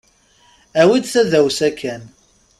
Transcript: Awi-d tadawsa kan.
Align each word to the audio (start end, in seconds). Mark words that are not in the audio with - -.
Awi-d 0.81 1.05
tadawsa 1.13 1.69
kan. 1.79 2.03